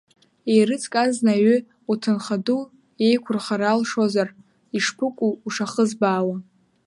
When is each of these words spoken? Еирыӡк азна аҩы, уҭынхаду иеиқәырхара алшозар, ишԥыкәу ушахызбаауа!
Еирыӡк 0.53 0.93
азна 1.03 1.33
аҩы, 1.35 1.57
уҭынхаду 1.91 2.61
иеиқәырхара 3.01 3.67
алшозар, 3.71 4.29
ишԥыкәу 4.77 5.31
ушахызбаауа! 5.47 6.35